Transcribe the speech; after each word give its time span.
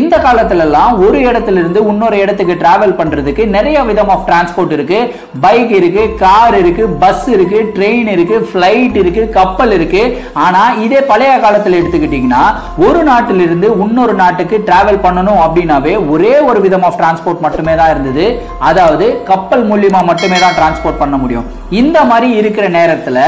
இந்த 0.00 0.14
காலத்துலெல்லாம் 0.24 0.92
ஒரு 1.06 1.18
இடத்துல 1.28 1.60
இருந்து 1.62 1.80
இன்னொரு 1.92 2.16
இடத்துக்கு 2.22 2.54
டிராவல் 2.60 2.94
பண்றதுக்கு 3.00 3.42
நிறைய 3.56 3.78
விதம் 3.88 4.12
ஆஃப் 4.14 4.24
டிரான்ஸ்போர்ட் 4.28 4.72
இருக்கு. 4.76 4.98
பைக் 5.44 5.72
இருக்கு 5.78 6.02
கார் 6.22 6.56
இருக்கு 6.60 6.84
பஸ் 7.02 7.26
இருக்கு 7.34 7.58
ட்ரெயின் 7.76 8.08
இருக்கு 8.14 8.36
ஃபிளைட் 8.48 8.96
இருக்கு 9.02 9.22
கப்பல் 9.38 9.74
இருக்கு. 9.78 10.02
ஆனா 10.44 10.62
இதே 10.84 11.00
பழைய 11.10 11.32
காலத்துல 11.44 11.78
எடுத்துக்கிட்டீங்கன்னா 11.80 12.44
ஒரு 12.86 13.02
நாட்டிலிருந்து 13.10 13.70
இன்னொரு 13.86 14.14
நாட்டுக்கு 14.22 14.58
டிராவல் 14.68 15.02
பண்ணணும் 15.06 15.42
அப்படின்னாவே 15.46 15.94
ஒரே 16.14 16.34
ஒரு 16.50 16.60
விதம் 16.66 16.86
ஆஃப் 16.90 17.00
டிரான்ஸ்போர்ட் 17.02 17.44
மட்டுமே 17.46 17.74
தான் 17.82 17.92
இருந்தது. 17.94 18.26
அதாவது 18.70 19.08
கப்பல் 19.32 19.66
மூலியமா 19.72 20.02
மட்டுமே 20.12 20.38
தான் 20.44 20.58
டிரான்ஸ்போர்ட் 20.60 21.02
பண்ண 21.04 21.16
முடியும். 21.24 21.48
இந்த 21.80 21.98
மாதிரி 22.10 22.28
இருக்கிற 22.40 22.64
நேரத்துல 22.76 23.18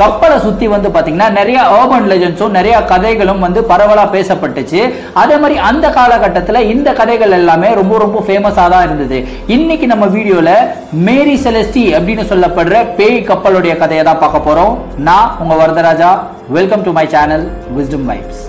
கப்பலை 0.00 0.36
சுத்தி 0.44 0.66
வந்து 0.72 0.88
பாத்தீங்கன்னா 0.94 1.28
நிறைய 1.36 1.58
அர்பன் 1.74 2.08
லெஜன்ஸும் 2.12 2.56
நிறைய 2.58 2.76
கதைகளும் 2.92 3.44
வந்து 3.46 3.60
பரவலா 3.70 4.04
பேசப்பட்டுச்சு. 4.14 4.80
அதே 5.22 5.36
மாதிரி 5.42 5.56
அந்த 5.68 5.86
காலகட்டத்துல 5.98 6.62
இந்த 6.72 6.92
கதைகள் 7.00 7.36
எல்லாமே 7.40 7.68
ரொம்ப 7.80 7.98
ரொம்ப 8.04 8.22
ஃபேமஸா 8.28 8.64
தான் 8.74 8.86
இருந்தது. 8.88 9.20
இன்னைக்கு 9.56 9.88
நம்ம 9.92 10.08
வீடியோல 10.16 10.52
மேரி 11.08 11.36
செலஸ்டி 11.44 11.84
அப்படின்னு 11.98 12.26
சொல்லப்படுற 12.32 12.80
பேய் 12.98 13.18
கப்பலுடைய 13.30 13.76
கதையை 13.84 14.04
தான் 14.10 14.22
பார்க்க 14.24 14.46
போறோம். 14.48 14.74
நான் 15.10 15.30
உங்க 15.44 15.54
Varadaraja. 15.62 16.10
Welcome 16.58 16.84
to 16.88 16.92
my 16.98 17.06
channel 17.14 17.46
wisdom 17.78 18.10
vibes 18.12 18.42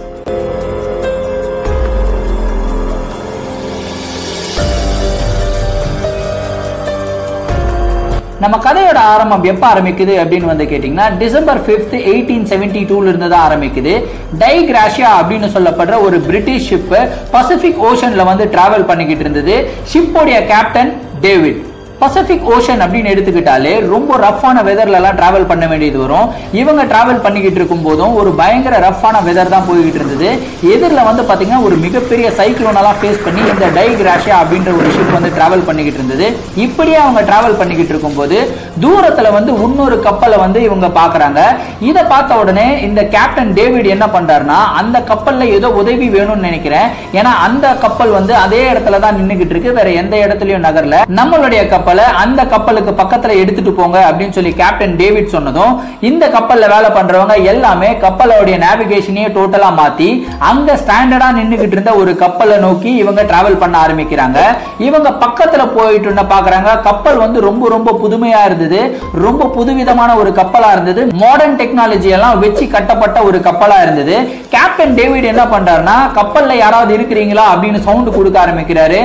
நம்ம 8.44 8.56
கதையோட 8.64 9.00
ஆரம்பம் 9.12 9.46
எப்ப 9.52 9.64
ஆரம்பிக்குது 9.74 10.14
அப்படின்னு 10.22 10.50
வந்து 10.52 10.66
கேட்டீங்கன்னா 10.72 11.06
டிசம்பர் 11.22 11.60
பிப்த் 11.68 11.96
எயிட்டீன் 12.12 12.48
செவன்டி 12.52 12.82
டூல 12.90 13.12
இருந்து 13.12 13.30
தான் 13.34 13.46
ஆரம்பிக்குது. 13.50 13.94
டைகிராஷியா 14.42 15.12
அப்படின்னு 15.20 15.50
சொல்லப்படுற 15.56 16.02
ஒரு 16.08 16.20
பிரிட்டிஷ் 16.28 16.68
ஷிப் 16.72 16.92
பசிபிக் 17.36 17.80
ஓஷன்ல 17.90 18.26
வந்து 18.32 18.48
டிராவல் 18.56 18.90
பண்ணிக்கிட்டு 18.90 19.26
இருந்தது. 19.26 19.56
ஷிப்போடைய 19.94 20.40
கேப்டன் 20.52 20.92
டேவிட் 21.26 21.62
பசிபிக் 22.02 22.48
ஓஷன் 22.56 22.82
அப்படின்னு 22.86 23.12
எடுத்துக்கிட்டாலே 23.14 23.74
ரொம்ப 23.94 24.18
ரஃப்பான 24.26 24.64
வெதர்ல 24.68 25.00
எல்லாம் 25.00 25.18
டிராவல் 25.20 25.48
பண்ண 25.52 25.66
வேண்டியது 25.72 26.00
வரும். 26.04 26.28
இவங்க 26.62 26.82
டிராவல் 26.92 27.22
பண்ணிக்கிட்டு 27.26 27.60
இருக்கும் 27.62 27.86
போதும் 27.88 28.16
ஒரு 28.20 28.32
பயங்கர 28.40 28.80
ரஃப்பான 28.86 29.22
வெதர் 29.28 29.52
தான் 29.54 29.68
போய்கிட்டு 29.70 30.00
இருந்தது. 30.00 30.30
எதிரில் 30.74 31.08
வந்து 31.10 31.24
பாத்தீங்கன்னா 31.30 31.62
ஒரு 31.68 31.76
மிகப்பெரிய 31.86 32.28
சைக்ளோன் 32.40 32.80
எல்லாம் 32.82 33.00
ஃபேஸ் 33.02 33.24
பண்ணி 33.26 33.42
இந்த 33.54 33.68
டைகிராஷியா 33.78 34.38
அப்படின்ற 34.42 34.74
ஒரு 34.80 34.90
ஷிப் 34.96 35.16
வந்து 35.18 35.32
டிராவல் 35.38 35.66
பண்ணிக்கிட்டு 35.70 36.02
இருந்தது. 36.02 36.28
இப்படியே 36.66 36.98
அவங்க 37.04 37.24
டிராவல் 37.30 37.58
பண்ணிக்கிட்டு 37.62 37.94
இருக்கும்போது 37.96 38.40
தூரத்துல 38.86 39.32
வந்து 39.38 39.54
இன்னொரு 39.68 39.98
கப்பலை 40.08 40.40
வந்து 40.46 40.62
இவங்க 40.68 40.90
பாக்குறாங்க. 41.00 41.42
இதை 41.90 42.04
பார்த்த 42.14 42.42
உடனே 42.44 42.68
இந்த 42.90 43.02
கேப்டன் 43.16 43.56
டேவிட் 43.60 43.92
என்ன 43.96 44.06
பண்றாருன்னா 44.18 44.60
அந்த 44.82 44.98
கப்பல்ல 45.12 45.50
ஏதோ 45.58 45.68
உதவி 45.82 46.10
வேணும்னு 46.18 46.48
நினைக்கிறேன். 46.50 46.88
ஏன்னா 47.20 47.34
அந்த 47.48 47.66
கப்பல் 47.86 48.16
வந்து 48.20 48.36
அதே 48.44 48.62
இடத்துல 48.74 49.00
தான் 49.08 49.20
நின்னுகிட்டு 49.22 49.54
இருக்கு. 49.56 49.78
வேற 49.80 49.90
எந்த 50.04 50.16
இடத்துலயும் 50.26 50.66
நகரல. 50.68 51.02
நம்மளுடைய 51.22 51.62
கப்பல் 51.74 51.84
அந்த 52.24 52.42
கப்பலுக்கு 52.46 52.92
பக்கத்துல 53.00 53.36
எடுத்துட்டு 53.42 53.72
போங்க 53.72 53.98
அப்படின்னு 54.10 54.36
சொல்லி 54.38 54.54
கேப்டன் 54.54 54.96
டேவிட் 54.96 55.34
சொன்னதும் 55.36 55.74
இந்த 56.10 56.28
கப்பல்ல 56.28 56.70
வேலை 56.74 56.90
பண்றவங்க 56.90 57.36
எல்லாமே 57.44 57.90
கப்பலோடைய 58.04 58.56
நேவிகேஷனையே 58.66 59.28
டோட்டலா 59.38 59.70
மாத்தி 59.80 60.10
அங்க 60.50 60.78
ஸ்டாண்டர்டா 60.82 61.30
நின்றுகிட்டு 61.40 61.76
இருந்த 61.78 61.94
ஒரு 61.96 62.18
கப்பலை 62.24 62.58
நோக்கி 62.58 62.92
இவங்க 62.96 63.24
டிராவல் 63.24 63.62
பண்ண 63.64 63.76
ஆரம்பிக்கிறாங்க. 63.86 64.40
இவங்க 64.88 65.10
பக்கத்துல 65.26 65.74
போயிட்டு 65.76 66.08
இருந்த 66.08 66.24
பாக்குறாங்க 66.34 66.82
கப்பல் 66.82 67.18
வந்து 67.18 67.40
ரொம்ப 67.40 67.70
ரொம்ப 67.70 67.92
புதுமையா 68.04 68.46
இருந்தது 68.46 68.82
ரொம்ப 69.26 69.50
புதுவிதமான 69.58 70.16
ஒரு 70.16 70.32
கப்பலா 70.32 70.72
இருந்தது 70.72 71.06
மாடர்ன் 71.24 71.60
டெக்னாலஜி 71.62 72.12
எல்லாம் 72.18 72.40
வச்சு 72.40 72.68
கட்டப்பட்ட 72.68 73.24
ஒரு 73.24 73.40
கப்பலா 73.40 73.82
இருந்தது. 73.82 74.16
கேப்டன் 74.56 74.98
டேவிட் 75.00 75.32
என்ன 75.34 75.46
பண்றாருன்னா 75.54 75.98
கப்பல்ல 76.20 76.56
யாராவது 76.64 76.98
இருக்கிறீங்களா 76.98 77.46
அப்படின்னு 77.54 77.82
சவுண்ட் 77.88 78.16
கொடுக்க 78.18 78.40
ஆரம்பிக்கிறாரு. 78.46 79.00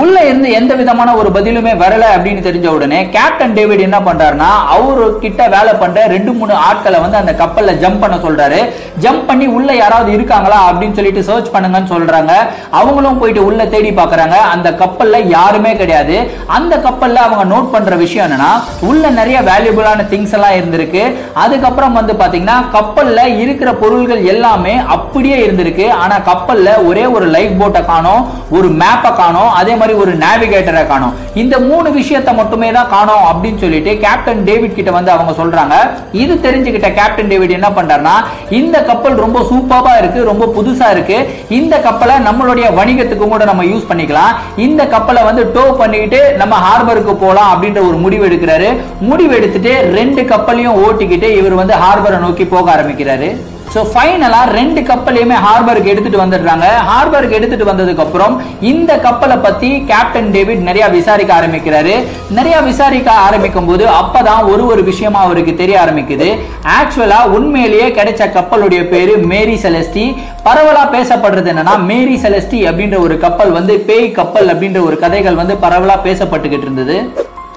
உள்ள 0.00 0.16
இருந்து 0.28 0.48
எந்த 0.58 0.72
விதமான 0.74 1.10
ஒரு 1.16 1.28
பதிலுமே 1.34 1.72
வரல 1.82 2.04
அப்படின்னு 2.14 2.40
தெரிஞ்ச 2.46 2.66
உடனே 2.76 3.08
கேப்டன் 3.16 3.52
டேவிட் 3.52 3.82
என்ன 3.86 3.98
பண்றாருன்னா 4.06 4.48
அவரு 4.74 5.18
கிட்ட 5.20 5.42
வேலை 5.48 5.72
பண்ற 5.82 6.06
ரெண்டு 6.14 6.32
மூணு 6.38 6.54
ஆட்களை 6.68 6.98
வந்து 7.04 7.16
அந்த 7.16 7.32
கப்பல்ல 7.32 7.74
ஜம்ப் 7.82 8.00
பண்ண 8.00 8.16
சொல்றாரு. 8.24 8.58
ஜம்ப் 9.00 9.26
பண்ணி 9.26 9.46
உள்ள 9.56 9.74
யாராவது 9.74 10.10
இருக்காங்களா 10.12 10.58
அப்படின்னு 10.70 10.96
சொல்லிட்டு 10.98 11.22
சர்ச் 11.22 11.50
பண்ணுங்கன்னு 11.54 11.92
சொல்றாங்க. 11.92 12.32
அவங்களும் 12.70 13.18
போயிட்டு 13.18 13.44
உள்ள 13.44 13.66
தேடி 13.66 13.90
பாக்குறாங்க. 13.90 14.38
அந்த 14.54 14.70
கப்பல்ல 14.70 15.20
யாருமே 15.36 15.76
கிடையாது. 15.76 16.16
அந்த 16.46 16.76
கப்பல்ல 16.86 17.20
அவங்க 17.26 17.44
நோட் 17.54 17.70
பண்ற 17.76 17.96
விஷயம் 17.96 18.26
என்னன்னா 18.26 18.50
உள்ள 18.90 19.04
நிறைய 19.10 19.40
வேல்யூபிளான 19.50 20.08
திங்ஸ் 20.14 20.34
எல்லாம் 20.40 20.58
இருந்திருக்கு. 20.58 21.04
அதுக்கப்புறம் 21.44 21.96
வந்து 22.00 22.12
பாத்தீங்கன்னா 22.24 22.58
கப்பல்ல 22.76 23.26
இருக்கிற 23.44 23.72
பொருள்கள் 23.84 24.24
எல்லாமே 24.34 24.74
அப்படியே 24.96 25.38
இருந்திருக்கு. 25.46 25.88
ஆனா 26.02 26.18
கப்பல்ல 26.32 26.68
ஒரே 26.86 27.06
ஒரு 27.06 27.28
லைஃப் 27.38 27.56
போட்டை 27.58 27.84
காணோம் 27.84 28.28
ஒரு 28.50 28.68
மேப்பை 28.82 29.14
காணோம். 29.22 29.50
அதே 29.52 29.70
மாதிரி 29.70 29.82
ஒரு 30.02 30.12
நேவிகேட்டரை 30.22 30.82
காணோம். 30.90 31.14
இந்த 31.42 31.54
மூணு 31.68 31.88
விஷயத்த 31.98 32.30
மட்டுமே 32.40 32.68
தான் 32.76 32.90
காணும் 32.94 33.24
அப்படின்னு 33.30 33.62
சொல்லிட்டு 33.64 33.92
கேப்டன் 34.04 34.42
டேவிட் 34.48 34.76
கிட்ட 34.78 34.90
வந்து 34.96 35.10
அவங்க 35.14 35.32
சொல்றாங்க. 35.40 35.74
இது 36.22 36.34
தெரிஞ்சுக்கிட்ட 36.46 36.90
கேப்டன் 36.98 37.30
டேவிட் 37.32 37.56
என்ன 37.58 37.70
பண்றாருன்னா 37.78 38.16
இந்த 38.60 38.76
கப்பல் 38.90 39.22
ரொம்ப 39.24 39.40
சூப்பராக 39.50 40.00
இருக்கு 40.02 40.28
ரொம்ப 40.30 40.50
புதுசா 40.56 40.88
இருக்கு. 40.96 41.18
இந்த 41.60 41.74
கப்பலை 41.86 42.16
நம்மளுடைய 42.28 42.66
வணிகத்துக்கு 42.80 43.28
கூட 43.34 43.44
நம்ம 43.52 43.64
யூஸ் 43.72 43.88
பண்ணிக்கலாம். 43.90 44.34
இந்த 44.66 44.82
கப்பலை 44.96 45.24
வந்து 45.30 45.44
டோ 45.56 45.64
பண்ணிக்கிட்டு 45.82 46.22
நம்ம 46.42 46.54
ஹார்பருக்கு 46.66 47.14
போகலாம் 47.24 47.50
அப்படின்ற 47.54 47.82
ஒரு 47.88 47.98
முடிவு 48.04 48.28
எடுக்கிறாரு. 48.28 48.70
முடிவு 49.10 49.32
எடுத்துட்டு 49.40 49.74
ரெண்டு 49.98 50.22
கப்பலையும் 50.32 50.78
ஓட்டிக்கிட்டு 50.84 51.30
இவர் 51.40 51.60
வந்து 51.62 51.76
ஹார்பரை 51.82 52.20
நோக்கி 52.26 52.46
போக 52.54 52.68
ஆரம்பிக்கிறாரு. 52.76 53.30
ஸோ 53.72 53.80
ஃபைனலாக 53.92 54.52
ரெண்டு 54.56 54.80
கப்பலையுமே 54.88 55.36
ஹார்பருக்கு 55.44 55.92
எடுத்துட்டு 55.92 56.20
வந்துடுறாங்க. 56.22 56.66
ஹார்பருக்கு 56.88 57.38
எடுத்துட்டு 57.38 57.66
வந்ததுக்கு 57.70 58.04
அப்புறம் 58.04 58.34
இந்த 58.72 58.92
கப்பலை 59.06 59.36
பத்தி 59.46 59.70
கேப்டன் 59.90 60.30
டேவிட் 60.36 60.62
நிறைய 60.68 60.84
விசாரிக்க 60.96 61.32
ஆரம்பிக்கிறாரு. 61.38 61.94
நிறைய 62.38 62.56
விசாரிக்க 62.68 63.10
ஆரம்பிக்கும் 63.26 63.68
போது 63.70 63.84
அப்பதான் 64.00 64.42
ஒரு 64.52 64.64
ஒரு 64.72 64.84
விஷயமா 64.90 65.20
அவருக்கு 65.26 65.54
தெரிய 65.62 65.78
ஆரம்பிக்குது. 65.84 66.28
ஆக்சுவலா 66.78 67.20
உண்மையிலேயே 67.38 67.88
கிடைச்ச 67.98 68.30
கப்பலுடைய 68.38 68.82
பேரு 68.94 69.14
மேரி 69.32 69.58
செலஸ்டி. 69.66 70.06
பரவலா 70.48 70.86
பேசப்படுறது 70.96 71.50
என்னன்னா 71.54 71.76
மேரி 71.90 72.16
செலஸ்டி 72.24 72.60
அப்படின்ற 72.70 72.98
ஒரு 73.06 73.16
கப்பல் 73.26 73.54
வந்து 73.58 73.76
பேய் 73.90 74.08
கப்பல் 74.20 74.50
அப்படின்ற 74.54 74.82
ஒரு 74.88 74.98
கதைகள் 75.04 75.40
வந்து 75.42 75.56
பரவலா 75.66 75.98
பேசப்பட்டுக்கிட்டு 76.08 76.68
இருந்தது. 76.68 76.98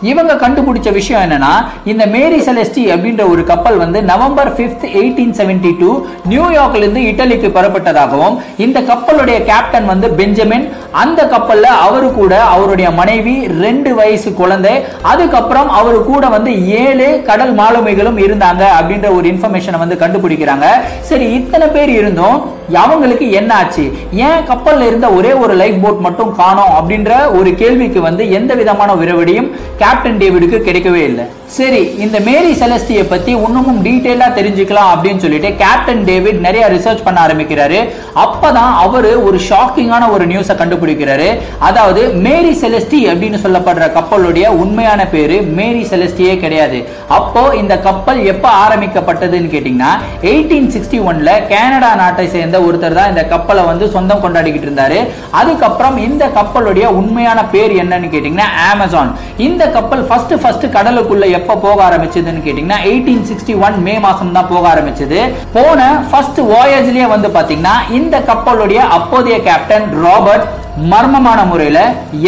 இவங்க 0.01 0.33
கண்டுபிடிச்ச 0.35 0.89
விஷயம் 0.91 1.23
என்னன்னா 1.25 1.51
இந்த 1.85 2.03
மேரி 2.05 2.39
செலஸ்டி 2.39 2.83
அப்படின்ற 2.91 3.23
ஒரு 3.29 3.43
கப்பல் 3.43 3.77
வந்து 3.77 3.99
November 4.03 4.51
fifth 4.53 4.85
eighteen 4.93 5.35
seventy 5.37 5.71
two 5.79 5.91
நியூயார்க்ல 6.29 6.83
இருந்து 6.83 7.03
இட்டலிக்கு 7.07 7.49
புறப்பட்டதாகவும் 7.49 8.35
இந்த 8.57 8.81
கப்பலுடைய 8.83 9.37
கேப்டன் 9.43 9.87
வந்து 9.87 10.09
பெஞ்சமின் 10.15 10.65
அந்த 11.03 11.21
கப்பல்ல 11.33 11.67
அவரு 11.85 12.07
கூட 12.17 12.33
அவருடைய 12.53 12.87
மனைவி 12.99 13.33
ரெண்டு 13.63 13.91
வயசு 13.99 14.29
குழந்தை 14.39 14.73
அதுக்கப்புறம் 15.11 15.69
அவரு 15.79 15.99
கூட 16.09 16.25
வந்து 16.35 16.51
ஏழு 16.83 17.07
கடல் 17.29 17.53
மாலுமிகளும் 17.59 18.19
இருந்தாங்க 18.25 18.63
அப்படின்ற 18.77 19.09
ஒரு 19.17 19.25
இன்ஃபர்மேஷனை 19.33 19.79
வந்து 19.83 20.01
கண்டுபிடிக்கிறாங்க. 20.03 20.67
சரி 21.09 21.27
இத்தனை 21.39 21.67
பேர் 21.75 21.93
இருந்தும் 21.99 22.37
அவங்களுக்கு 22.83 23.25
என்ன 23.39 23.51
ஆச்சு? 23.61 23.83
ஏன் 24.27 24.45
கப்பல்ல 24.49 24.87
இருந்த 24.89 25.09
ஒரே 25.17 25.33
ஒரு 25.43 25.53
லைஃப் 25.61 25.81
போட் 25.83 26.05
மட்டும் 26.07 26.31
காணோம் 26.41 26.73
அப்படின்ற 26.77 27.11
ஒரு 27.39 27.49
கேள்விக்கு 27.61 27.99
வந்து 28.07 28.23
எந்த 28.39 28.53
விதமான 28.61 28.93
விரைவடியும் 29.01 29.51
கேப்டன் 29.81 30.21
டேவிடுக்கு 30.23 30.59
கிடைக்கவே 30.67 31.03
இல்லை. 31.11 31.27
சரி 31.55 31.79
இந்த 32.03 32.17
மேரி 32.25 32.49
செலஸ்டியை 32.59 33.03
பத்தி 33.11 33.31
இன்னமும் 33.45 33.77
டீட்டெயிலா 33.85 34.25
தெரிஞ்சுக்கலாம் 34.37 34.89
அப்படின்னு 34.93 35.21
சொல்லிட்டு 35.23 35.49
கேப்டன் 35.61 36.01
டேவிட் 36.09 36.39
நிறைய 36.45 36.63
ரிசர்ச் 36.73 37.03
பண்ண 37.05 37.17
ஆரம்பிக்கிறாரு. 37.25 37.77
அப்பதான் 38.23 38.73
அவரு 38.85 39.11
ஒரு 39.27 39.37
ஷாக்கிங்கான 39.49 40.03
ஒரு 40.15 40.25
நியூஸை 40.31 40.55
கண்டுபிடிக்கிறாரு. 40.61 41.27
அதாவது 41.67 42.01
மேரி 42.25 42.51
செலஸ்டி 42.61 42.99
அப்படின்னு 43.11 43.39
சொல்லப்படுற 43.45 43.85
கப்பலுடைய 43.97 44.47
உண்மையான 44.63 45.05
பேரு 45.13 45.37
மேரி 45.59 45.83
செலஸ்டியே 45.91 46.33
கிடையாது. 46.43 46.81
அப்போ 47.19 47.43
இந்த 47.61 47.77
கப்பல் 47.87 48.19
எப்ப 48.33 48.45
ஆரம்பிக்கப்பட்டதுன்னு 48.65 49.53
கேட்டீங்கன்னா 49.55 49.93
எயிட்டீன் 50.33 50.69
சிக்ஸ்டி 50.75 50.99
ஒன்ல 51.11 51.29
கனடா 51.53 51.93
நாட்டை 52.01 52.27
சேர்ந்த 52.35 52.59
ஒருத்தர் 52.67 52.99
தான் 52.99 53.11
இந்த 53.13 53.25
கப்பலை 53.33 53.65
வந்து 53.71 53.87
சொந்தம் 53.95 54.23
கொண்டாடிக்கிட்டு 54.25 54.69
இருந்தாரு. 54.69 54.99
அதுக்கப்புறம் 55.41 55.97
இந்த 56.09 56.25
கப்பலுடைய 56.39 56.85
உண்மையான 56.99 57.39
பேர் 57.55 57.79
என்னன்னு 57.85 58.13
கேட்டீங்கன்னா 58.13 58.49
அமேசான் 58.67 59.15
இந்த 59.47 59.63
கப்பல் 59.79 60.05
ஃபர்ஸ்ட் 60.11 60.37
ஃபர்ஸ்ட் 60.43 60.67
கடலுக்குள்ள 60.77 61.35
எப்ப 61.37 61.57
போக 61.65 61.79
ஆரம்பிச்சதுன்னு 61.87 62.45
கேட்டீங்கன்னா 62.45 62.79
எயிட்டீன் 62.91 63.25
சிக்ஸ்டி 63.31 63.55
ஒன் 63.67 63.79
மே 63.87 63.95
மாசம் 64.05 64.35
தான் 64.37 64.51
போக 64.53 64.63
ஆரம்பிச்சது. 64.73 65.19
போன 65.57 65.89
ஃபர்ஸ்ட் 66.11 66.39
வாயேஜ்லயே 66.53 67.07
வந்து 67.15 67.29
பாத்தீங்கன்னா 67.39 67.75
இந்த 67.99 68.15
கப்பலுடைய 68.29 68.79
அப்போதைய 68.99 69.37
கேப்டன் 69.49 69.87
ராபர்ட் 70.05 70.47
மர்மமான 70.91 71.39
முறையில 71.51 71.79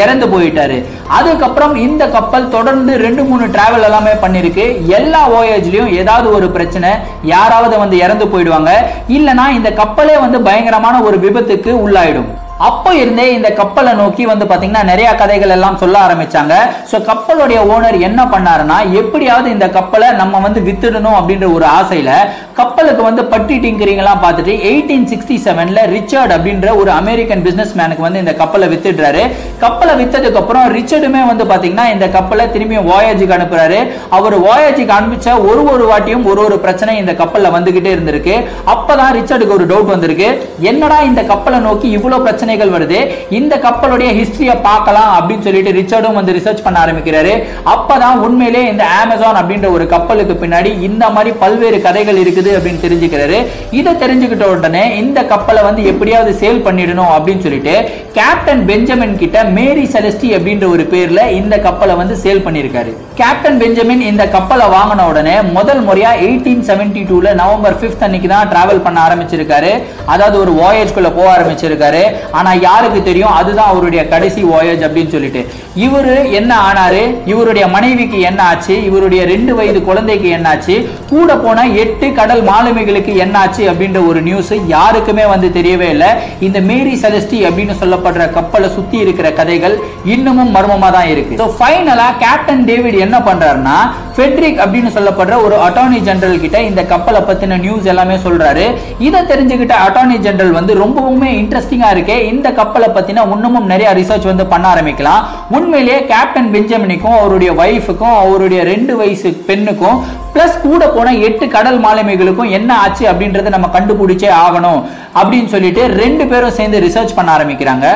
இறந்து 0.02 0.26
போயிட்டாரு. 0.32 0.78
அதுக்கப்புறம் 1.18 1.76
இந்த 1.88 2.04
கப்பல் 2.16 2.50
தொடர்ந்து 2.56 2.94
ரெண்டு 3.04 3.24
மூணு 3.30 3.46
டிராவல் 3.56 3.86
எல்லாமே 3.88 4.14
பண்ணிருக்கு. 4.24 4.66
எல்லா 4.98 5.22
voyageலயும் 5.34 5.94
ஏதாவது 6.02 6.28
ஒரு 6.38 6.48
பிரச்சனை 6.56 6.92
யாராவது 7.34 7.76
வந்து 7.84 7.98
இறந்து 8.06 8.28
போயிடுவாங்க. 8.34 8.74
இல்லனா 9.18 9.46
இந்த 9.58 9.72
கப்பலே 9.82 10.16
வந்து 10.26 10.40
பயங்கரமான 10.48 10.96
ஒரு 11.10 11.20
விபத்துக்கு 11.26 11.74
உள்ளாயிடும். 11.86 12.30
அப்போ 12.68 12.92
இருந்தே 13.02 13.26
இந்த 13.36 13.50
கப்பலை 13.60 13.92
நோக்கி 14.00 14.24
வந்து 14.30 14.46
பாத்தீங்கன்னா 14.52 14.84
நிறைய 14.90 15.10
கதைகள் 15.20 15.54
எல்லாம் 15.56 15.78
சொல்ல 15.82 15.96
ஆரம்பிச்சாங்க. 16.06 16.54
சோ 16.90 16.98
கப்பலுடைய 17.10 17.60
ஓனர் 17.74 17.98
என்ன 18.08 18.22
பண்ணாருன்னா 18.34 18.78
எப்படியாவது 19.02 19.48
இந்த 19.56 19.68
கப்பலை 19.78 20.08
நம்ம 20.22 20.40
வந்து 20.46 20.62
வித்துடணும் 20.68 21.18
அப்படின்ற 21.20 21.48
ஒரு 21.58 21.66
ஆசையில 21.80 22.12
கப்பலுக்கு 22.60 23.04
வந்து 23.08 23.24
பட்டி 23.34 23.56
டிங்கரிங்லாம் 23.64 24.22
பார்த்துட்டு 24.24 24.54
எயிட்டீன் 24.70 25.08
சிக்ஸ்டி 25.12 25.36
செவன்ல 25.46 25.82
ரிச்சர்ட் 25.94 26.34
அப்படின்ற 26.38 26.68
ஒரு 26.82 26.92
அமெரிக்கன் 27.02 27.44
பிசினஸ் 27.46 27.74
மேனுக்கு 27.80 28.06
வந்து 28.08 28.24
இந்த 28.24 28.34
கப்பலை 28.42 28.68
வித்துடுறாரு. 28.74 29.24
கப்பலை 29.64 29.94
வித்ததுக்கு 30.02 30.42
அப்புறம் 30.42 30.68
ரிச்சர்டுமே 30.78 31.22
வந்து 31.32 31.46
பாத்தீங்கன்னா 31.52 31.86
இந்த 31.94 32.08
கப்பலை 32.18 32.48
திரும்பியும் 32.56 32.90
வாயேஜுக்கு 32.92 33.38
அனுப்புறாரு. 33.38 33.80
அவர் 34.18 34.38
வாயேஜுக்கு 34.48 34.96
அனுப்பிச்ச 34.98 35.38
ஒரு 35.50 35.64
ஒரு 35.76 35.86
வாட்டியும் 35.92 36.28
ஒரு 36.34 36.44
ஒரு 36.48 36.58
பிரச்சனை 36.66 36.98
இந்த 37.04 37.16
கப்பல்ல 37.22 37.54
வந்துகிட்டே 37.58 37.94
இருந்திருக்கு. 37.96 38.36
அப்பதான் 38.76 39.16
ரிச்சர்டுக்கு 39.20 39.58
ஒரு 39.60 39.68
டவுட் 39.72 39.94
வந்திருக்கு. 39.96 40.30
என்னடா 40.72 41.00
இந்த 41.12 41.24
கப்பலை 41.34 41.62
நோக்கி 41.70 41.90
இவ்வளவு 41.98 42.28
பிரச்சனைகள் 42.50 42.75
வருது. 42.75 43.00
இந்த 43.40 43.54
கப்பலுடைய 43.66 44.10
ஹிஸ்டரியை 44.19 44.54
பார்க்கலாம் 44.68 45.12
அப்படின்னு 45.18 45.46
சொல்லிட்டு 45.48 45.72
ரிச்சர்டும் 45.80 46.18
வந்து 46.19 46.36
ரிசர்ச் 46.38 46.63
பண்ண 46.66 46.78
ஆரம்பிக்கிறாரு. 46.84 47.34
அப்பதான் 47.74 48.22
உண்மையிலே 48.25 48.62
இந்த 48.72 48.84
அமேசான் 49.01 49.40
அப்படின்ற 49.42 49.68
ஒரு 49.75 49.86
கப்பலுக்கு 49.94 50.36
பின்னாடி 50.44 50.72
இந்த 50.88 51.04
மாதிரி 51.16 51.31
பல்வேறு 51.44 51.80
கதைகள் 51.86 52.22
இருக்குது 52.24 52.51
அப்படின்னு 52.57 52.84
தெரிஞ்சுக்கிறாரு. 52.86 53.38
இதை 53.80 53.94
தெரிஞ்சுக்கிட்ட 54.04 54.48
உடனே 54.54 54.84
இந்த 55.01 55.19
கப்பலை 55.34 55.63
வந்து 55.68 55.84
எப்படியாவது 55.92 56.34
சேல் 56.42 56.63
பண்ணிடணும் 56.68 57.12
அப்படின்னு 57.18 57.46
சொல்லிட்டு 57.46 57.75
கேப்டன் 58.18 58.63
பெஞ்சமின் 58.72 59.16
கிட்ட 59.22 59.38
மேரி 59.57 59.86
செலஸ்டி 59.94 60.31
அப்படின்ற 60.38 60.68
ஒரு 60.75 60.86
பேர்ல 60.96 61.22
இந்த 61.42 61.56
கப்பலை 61.68 61.96
வந்து 62.01 62.18
சேல் 62.24 62.44
பண்ணியிருக்காரு. 62.48 62.94
கேப்டன் 63.22 63.62
பெஞ்சமின் 63.62 64.04
இந்த 64.12 64.24
கப்பலை 64.38 64.68
வாங்கின 64.75 65.07
உடனே 65.12 65.38
முதல் 65.57 65.84
முறையா 65.90 66.12
எயிட்டீன் 66.25 66.66
செவன்டி 66.72 67.04
டூல 67.12 67.28
நவம்பர் 67.44 67.80
பிப்த் 67.84 68.06
அன்னைக்கு 68.07 68.30
தான் 68.34 68.50
டிராவல் 68.54 68.84
பண்ண 68.88 68.98
ஆரம்பிச்சிருக்காரு. 69.07 69.72
அதாவது 70.13 70.36
ஒரு 70.44 70.51
வாயேஜ்குள்ள 70.62 71.10
போக 71.18 71.28
ஆரம்பிச்சிருக்காரு. 71.38 72.04
ஆனா 72.39 72.51
யாருக்கு 72.68 73.01
தெரியும்? 73.09 73.36
அதுதான் 73.39 73.71
அவருடைய 73.74 74.01
கடைசி 74.13 74.41
வாயேஜ் 74.51 74.86
அப்படின்னு 74.88 75.13
சொல்லிட்டு. 75.15 75.41
இவரு 75.86 76.15
என்ன 76.39 76.51
ஆனாரு? 76.69 77.03
இவருடைய 77.31 77.65
மனைவிக்கு 77.75 78.19
என்ன 78.30 78.41
ஆச்சு? 78.51 78.75
இவருடைய 78.89 79.21
ரெண்டு 79.33 79.51
வயது 79.59 79.81
குழந்தைக்கு 79.89 80.30
என்ன 80.38 80.50
ஆச்சு? 80.53 80.75
கூட 81.13 81.30
போன 81.45 81.65
எட்டு 81.83 82.07
கடல் 82.19 82.44
மாலுமிகளுக்கு 82.50 83.13
என்ன 83.25 83.36
ஆச்சு 83.44 83.63
அப்படின்ற 83.71 84.01
ஒரு 84.09 84.21
நியூஸ் 84.27 84.53
யாருக்குமே 84.75 85.25
வந்து 85.33 85.50
தெரியவே 85.57 85.88
இல்லை. 85.95 86.12
இந்த 86.47 86.59
மேரி 86.69 86.94
செலஸ்டி 87.03 87.39
அப்படின்னு 87.50 87.75
சொல்லப்படுற 87.81 88.25
கப்பலை 88.38 88.69
சுத்தி 88.77 88.97
இருக்கிற 89.06 89.27
கதைகள் 89.39 89.77
இன்னமும் 90.13 90.53
மர்மமா 90.57 90.91
தான் 90.97 91.09
இருக்கு. 91.13 91.39
ஸோ 91.41 91.47
ஃபைனலா 91.57 92.07
கேப்டன் 92.24 92.63
டேவிட் 92.69 93.00
என்ன 93.06 93.18
பண்றாருன்னா 93.30 93.77
ஃபெட்ரிக் 94.15 94.62
அப்படின்னு 94.63 94.89
சொல்லப்படுற 94.95 95.36
ஒரு 95.45 95.56
அட்டார்னி 95.65 96.00
ஜெனரல் 96.07 96.41
கிட்ட 96.44 96.57
இந்த 96.69 96.81
கப்பலை 96.94 97.21
பத்தின 97.27 97.59
நியூஸ் 97.65 97.86
எல்லாமே 97.91 98.15
சொல்றாரு. 98.25 98.65
இதை 99.07 99.19
தெரிஞ்சுக்கிட்ட 99.31 99.75
அட்டார்னி 99.88 100.18
ஜெனரல் 100.25 100.57
வந்து 100.57 100.74
ரொம்பவுமே 100.83 101.30
இன்ட்ரெஸ்டிங்கா 101.41 101.89
இருக்கே. 101.95 102.18
இந்த 102.34 102.48
கப்பலை 102.60 102.90
பத்தின 102.96 103.24
இன்னமும் 103.36 103.70
நிறைய 103.72 103.90
ரிசர்ச் 104.00 104.30
வந்து 104.31 104.46
பண்ண 104.54 104.66
ஆரம்பிக்கலாம். 104.74 105.24
உண்மையிலேயே 105.58 106.00
கேப்டன் 106.12 106.52
பெஞ்சமினிக்கும் 106.56 107.18
அவருடைய 107.20 107.52
ஒய்ஃபுக்கும் 107.62 108.16
அவருடைய 108.22 108.62
ரெண்டு 108.72 108.96
வயசு 109.02 109.31
பெண்ணுக்கும் 109.50 110.00
பிளஸ் 110.36 110.58
கூட 110.68 110.84
போன 110.96 111.16
எட்டு 111.28 111.46
கடல் 111.58 111.80
மாலுமிகளுக்கும் 111.86 112.54
என்ன 112.60 112.72
ஆச்சு 112.84 113.06
அப்படின்றத 113.12 113.54
நம்ம 113.56 113.70
கண்டுபிடிச்சே 113.76 114.31
ஆகணும் 114.46 114.81
அப்படின்னு 115.20 115.52
சொல்லிட்டு 115.56 115.84
ரெண்டு 116.04 116.26
பேரும் 116.31 116.58
சேர்ந்து 116.60 116.86
ரிசர்ச் 116.88 117.18
பண்ண 117.20 117.30
ஆரம்பிக்கிறாங்க. 117.38 117.88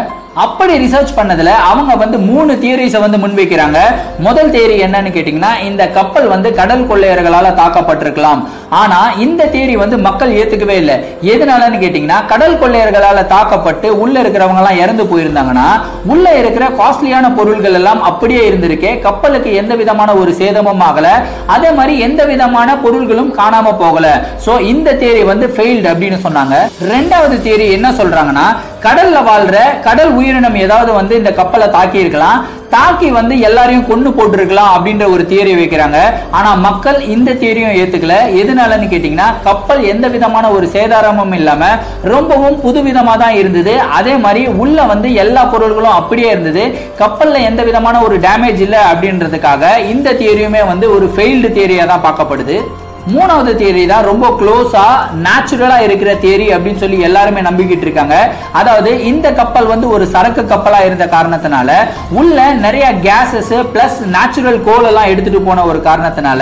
அப்படி 0.42 0.74
ரிசர்ச் 0.84 1.12
பண்ணதுல 1.18 1.52
அவங்க 1.72 1.96
வந்து 2.04 2.18
மூணு 2.30 2.54
தியரிஸை 2.62 3.00
வந்து 3.04 3.18
முன்வைக்கிறாங்க. 3.24 3.80
முதல் 4.28 4.50
தியரி 4.54 4.78
என்னன்னு 4.86 5.12
கேட்டீங்கன்னா 5.16 5.52
இந்த 5.68 5.84
கப்பல் 5.98 6.28
வந்து 6.32 6.50
கடல் 6.60 6.88
கொள்ளையர்களால 6.92 7.48
தாக்கப்பட்டிருக்கலாம். 7.60 8.42
ஆனா 8.82 9.00
இந்த 9.26 9.48
தியரி 9.54 9.76
வந்து 9.82 9.98
மக்கள் 10.08 10.32
ஏத்துக்கவே 10.40 10.76
இல்லை. 10.82 10.96
எதனாலன்னு 11.34 11.82
கேட்டீங்கன்னா 11.84 12.20
கடல் 12.32 12.58
கொள்ளையர்களால 12.62 13.28
தாக்கப்பட்டு 13.34 13.90
உள்ள 14.04 14.16
இருக்கிறவங்க 14.24 14.64
எல்லாம் 14.64 14.82
இறந்து 14.84 15.06
போயிருந்தாங்கன்னா 15.12 15.68
உள்ள 16.16 16.26
இருக்கிற 16.42 16.66
காஸ்ட்லியான 16.82 17.30
பொருள்கள் 17.40 17.78
எல்லாம் 17.82 18.02
அப்படியே 18.10 18.42
இருந்திருக்கே 18.50 18.94
கப்பலுக்கு 19.06 19.54
எந்த 19.62 19.76
விதமான 19.76 20.10
ஒரு 20.24 20.34
சேதமும் 20.42 20.84
ஆகல. 20.90 21.08
அதே 21.46 21.72
மாதிரி 21.72 21.96
எந்த 22.08 22.24
விதமான 22.34 22.78
பொருள்களும் 22.86 23.32
காணாம 23.40 23.78
போகல. 23.86 24.08
சோ 24.46 24.54
இந்த 24.74 24.98
தியரி 25.04 25.24
வந்து 25.32 25.48
ஃபெயில்டு 25.56 25.88
அப்படின்னு 25.94 26.20
சொன்னாங்க. 26.28 26.56
ரெண்டாவது 26.94 27.38
தியரி 27.48 27.68
என்ன 27.78 27.92
சொல்றாங்கன்னா 28.02 28.48
கடல்ல 28.86 29.18
வாழ்ற 29.28 29.58
கடல் 29.86 30.12
உயிரினம் 30.20 30.58
ஏதாவது 30.66 30.92
வந்து 30.98 31.14
இந்த 31.20 31.32
கப்பலை 31.38 31.68
தாக்கி 31.76 31.98
இருக்கலாம் 32.04 32.40
தாக்கி 32.74 33.10
வந்து 33.18 33.36
எல்லாரையும் 33.48 33.88
கொண்டு 33.90 34.10
போட்டிருக்கலாம் 34.18 34.72
அப்படின்ற 34.76 35.06
ஒரு 35.16 35.24
தியரி 35.32 35.54
வைக்கிறாங்க. 35.60 36.00
ஆனா 36.38 36.52
மக்கள் 36.66 36.98
இந்த 37.16 37.36
தியரியும் 37.42 37.76
ஏத்துக்கல. 37.82 38.16
எதனாலன்னு 38.42 38.88
கேட்டீங்கன்னா 38.94 39.28
கப்பல் 39.48 39.82
எந்த 39.94 40.08
விதமான 40.16 40.46
ஒரு 40.58 40.68
சேதாரமும் 40.76 41.36
இல்லாம 41.40 41.64
ரொம்பவும் 42.14 42.60
புதுவிதமா 42.66 43.16
தான் 43.24 43.38
இருந்தது. 43.42 43.76
அதே 44.00 44.16
மாதிரி 44.26 44.44
உள்ள 44.64 44.86
வந்து 44.94 45.10
எல்லா 45.24 45.44
பொருள்களும் 45.54 45.98
அப்படியே 46.00 46.32
இருந்தது. 46.36 46.64
கப்பல்ல 47.02 47.44
எந்த 47.50 47.64
விதமான 47.70 48.02
ஒரு 48.08 48.18
டேமேஜ் 48.28 48.64
இல்லை 48.68 48.82
அப்படின்றதுக்காக 48.92 49.76
இந்த 49.94 50.16
தியரியுமே 50.22 50.64
வந்து 50.72 50.88
ஒரு 50.96 51.08
ஃபெயில்டு 51.16 51.52
தியரியா 51.58 51.86
தான் 51.94 52.08
பார்க்கப்படுது. 52.08 52.58
மூணாவது 53.12 53.52
தியரி 53.60 53.82
தான் 53.92 54.06
ரொம்ப 54.10 54.26
க்ளோஸா 54.40 54.84
நேச்சுரலா 55.24 55.78
இருக்கிற 55.86 56.12
தியரி 56.24 56.46
அப்படின்னு 56.56 56.82
சொல்லி 56.84 56.98
எல்லாருமே 57.08 57.42
நம்பிக்கிட்டு 57.48 57.86
இருக்காங்க. 57.88 58.16
அதாவது 58.60 58.92
இந்த 59.12 59.28
கப்பல் 59.40 59.68
வந்து 59.72 59.88
ஒரு 59.96 60.06
சரக்கு 60.14 60.44
கப்பலா 60.52 60.80
இருந்த 60.88 61.06
காரணத்தினால 61.16 61.70
உள்ள 62.20 62.38
நிறைய 62.66 62.86
கேசஸ் 63.08 63.52
பிளஸ் 63.74 63.98
நேச்சுரல் 64.16 64.60
கோல் 64.68 64.88
எல்லாம் 64.92 65.10
எடுத்துட்டு 65.14 65.42
போன 65.48 65.66
ஒரு 65.72 65.82
காரணத்தினால 65.88 66.42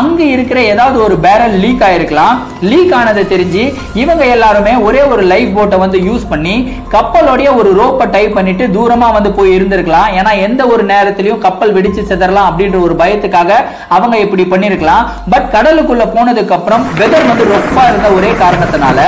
அங்க 0.00 0.20
இருக்கிற 0.34 0.58
ஏதாவது 0.72 0.98
ஒரு 1.06 1.18
பேரல் 1.26 1.56
லீக் 1.64 1.84
ஆயிருக்கலாம். 1.88 2.34
லீக் 2.70 2.94
ஆனதை 3.00 3.24
தெரிஞ்சு 3.34 3.62
இவங்க 4.02 4.24
எல்லாருமே 4.34 4.74
ஒரே 4.88 5.04
ஒரு 5.12 5.22
லைஃப் 5.34 5.54
போட்டை 5.58 5.78
வந்து 5.84 6.00
யூஸ் 6.08 6.26
பண்ணி 6.32 6.56
கப்பலோடைய 6.96 7.48
ஒரு 7.60 7.72
ரோப்பை 7.80 8.08
டைப் 8.16 8.36
பண்ணிட்டு 8.40 8.66
தூரமா 8.78 9.10
வந்து 9.18 9.32
போய் 9.38 9.54
இருந்திருக்கலாம். 9.58 10.10
ஏன்னா 10.18 10.34
எந்த 10.48 10.62
ஒரு 10.74 10.82
நேரத்திலையும் 10.92 11.42
கப்பல் 11.46 11.74
வெடிச்சு 11.78 12.04
சிதறலாம் 12.10 12.50
அப்படின்ற 12.50 12.80
ஒரு 12.88 12.96
பயத்துக்காக 13.04 13.62
அவங்க 13.98 14.18
இப்படி 14.26 14.46
பண்ணிருக்கலாம். 14.52 15.06
பட் 15.34 15.48
கடலுக்குள்ள 15.56 15.99
போனதுக்கு 16.14 16.54
அப்புறம் 16.58 16.84
வெதர் 17.00 17.28
வந்து 17.30 17.44
ரொப்பா 17.52 17.84
இருந்த 17.90 18.08
ஒரே 18.18 18.30
காரணத்தினால 18.42 18.98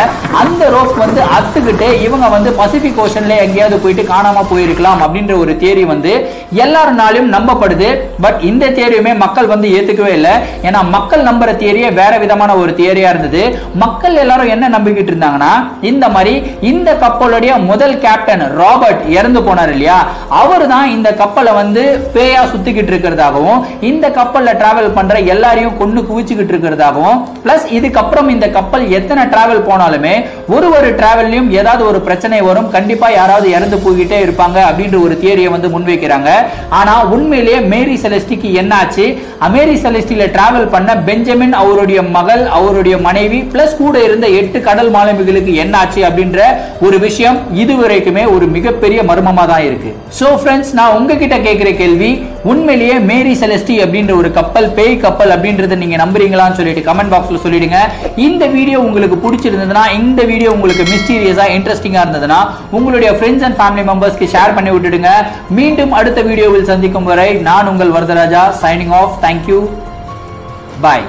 அந்த 0.42 0.62
ரோப் 0.74 0.94
வந்து 1.04 1.20
அத்துக்கிட்டு 1.36 1.88
இவங்க 2.06 2.28
வந்து 2.36 2.52
பசிபிக் 2.60 3.00
ஓஷன்ல 3.04 3.36
எங்கேயாவது 3.44 3.78
போயிட்டு 3.82 4.04
காணாம 4.12 4.44
போயிருக்கலாம் 4.52 5.02
அப்படின்ற 5.06 5.34
ஒரு 5.42 5.54
தேரி 5.62 5.84
வந்து 5.92 6.12
எல்லாருனாலும் 6.64 7.28
நம்பப்படுது. 7.36 7.88
பட் 8.24 8.40
இந்த 8.50 8.70
தேரியுமே 8.78 9.12
மக்கள் 9.24 9.50
வந்து 9.52 9.68
ஏத்துக்கவே 9.76 10.12
இல்லை. 10.18 10.34
ஏன்னா 10.68 10.80
மக்கள் 10.96 11.26
நம்புற 11.28 11.50
தேரியே 11.64 11.88
வேற 12.00 12.12
விதமான 12.24 12.50
ஒரு 12.62 12.72
தேரியா 12.82 13.10
இருந்தது. 13.14 13.42
மக்கள் 13.84 14.20
எல்லாரும் 14.24 14.52
என்ன 14.54 14.70
நம்பிக்கிட்டு 14.76 15.12
இருந்தாங்கன்னா 15.12 15.52
இந்த 15.90 16.04
மாதிரி 16.16 16.34
இந்த 16.72 16.90
கப்பலுடைய 17.04 17.52
முதல் 17.70 17.96
கேப்டன் 18.04 18.44
ராபர்ட் 18.60 19.04
இறந்து 19.18 19.40
போனார் 19.48 19.72
இல்லையா? 19.74 19.98
அவர் 20.42 20.66
தான் 20.74 20.88
இந்த 20.96 21.08
கப்பலை 21.22 21.52
வந்து 21.60 21.82
பேயா 22.14 22.42
சுத்திக்கிட்டு 22.52 22.92
இருக்கிறதாகவும் 22.92 23.60
இந்த 23.90 24.06
கப்பல்ல 24.18 24.56
டிராவல் 24.60 24.94
பண்ற 24.98 25.14
எல்லாரையும் 25.34 25.78
கொண்டு 25.80 26.00
குவிச்சுக்கிட்டு 26.08 26.54
இருக்கிறதாகவும் 26.82 27.18
பிளஸ் 27.44 27.66
இதுக்கப்புறம் 27.76 28.28
இந்த 28.34 28.46
கப்பல் 28.56 28.84
எத்தனை 28.98 29.22
டிராவல் 29.32 29.66
போனாலுமே 29.68 30.14
ஒரு 30.54 30.66
ஒரு 30.76 30.88
டிராவல்லையும் 30.98 31.48
ஏதாவது 31.60 31.82
ஒரு 31.90 31.98
பிரச்சனை 32.06 32.38
வரும். 32.48 32.68
கண்டிப்பா 32.76 33.08
யாராவது 33.18 33.46
இறந்து 33.56 33.76
போய்கிட்டே 33.84 34.18
இருப்பாங்க 34.24 34.58
அப்படின்ற 34.68 34.96
ஒரு 35.06 35.14
தியரியை 35.22 35.50
வந்து 35.54 35.68
முன்வைக்கிறாங்க. 35.74 36.30
ஆனா 36.80 36.94
உண்மையிலேயே 37.14 37.58
மேரி 37.72 37.96
செலஸ்டிக்கு 38.04 38.48
என்னாச்சு? 38.62 39.06
அமேரி 39.46 39.76
செலஸ்டியில 39.84 40.26
டிராவல் 40.36 40.72
பண்ண 40.74 40.90
பெஞ்சமின் 41.08 41.56
அவருடைய 41.62 42.00
மகள் 42.16 42.44
அவருடைய 42.58 42.96
மனைவி 43.08 43.40
பிளஸ் 43.54 43.78
கூட 43.82 43.96
இருந்த 44.08 44.26
எட்டு 44.40 44.60
கடல் 44.68 44.90
மாலுமிகளுக்கு 44.96 45.54
என்னாச்சு 45.64 46.00
அப்படின்ற 46.08 46.40
ஒரு 46.86 46.98
விஷயம் 47.06 47.38
இதுவரைக்குமே 47.62 48.24
ஒரு 48.34 48.48
மிகப்பெரிய 48.56 49.00
மர்மமா 49.10 49.46
தான் 49.52 49.64
இருக்கு. 49.68 49.92
சோ 50.18 50.28
ஃப்ரெண்ட்ஸ் 50.40 50.72
நான் 50.80 50.96
உங்ககிட்ட 50.98 51.36
கேட்கிற 51.46 51.70
கேள்வி 51.82 52.10
உண்மையிலேயே 52.50 52.94
மேரி 53.10 53.32
செலஸ்டி 53.40 53.74
அப்படின்ற 53.84 54.12
ஒரு 54.20 54.28
கப்பல் 54.38 54.68
பேய் 54.76 54.94
கப்பல் 55.04 55.34
அப்படின்றத 55.34 55.76
நீங்க 55.82 55.96
நம்புறீங்களான்னு 56.02 56.58
சொல்லிட்டு 56.60 56.82
கமெண்ட் 56.88 57.12
பாக்ஸ்ல 57.14 57.40
சொல்லிடுங்க. 57.44 57.78
இந்த 58.26 58.44
வீடியோ 58.56 58.78
உங்களுக்கு 58.86 59.18
பிடிச்சிருந்ததுன்னா 59.24 59.84
இந்த 60.00 60.22
வீடியோ 60.32 60.50
உங்களுக்கு 60.56 60.86
மிஸ்டீரியஸா 60.92 61.46
இன்ட்ரெஸ்டிங்கா 61.56 62.02
இருந்ததுன்னா 62.04 62.40
உங்களுடைய 62.78 63.12
ஃப்ரெண்ட்ஸ் 63.20 63.46
அண்ட் 63.48 63.58
ஃபேமிலி 63.60 63.86
மெம்பர்ஸ்க்கு 63.92 64.32
ஷேர் 64.34 64.56
பண்ணி 64.58 64.72
விட்டுடுங்க. 64.74 65.12
மீண்டும் 65.60 65.96
அடுத்த 66.00 66.20
வீடியோவில் 66.30 66.70
சந்திக்கும் 66.72 67.10
வரை 67.12 67.30
நான் 67.48 67.72
உங்கள் 67.74 67.96
Varadaraja 67.96 68.44
signing 68.62 68.94
off 69.02 69.18
thank you 69.26 69.60
bye 70.86 71.08